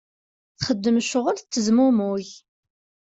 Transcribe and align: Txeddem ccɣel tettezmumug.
Txeddem 0.57 0.97
ccɣel 1.05 1.37
tettezmumug. 1.39 2.27